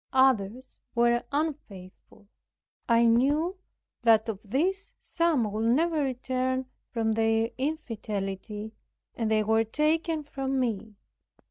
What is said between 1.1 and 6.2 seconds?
unfaithful; I knew that of these some would never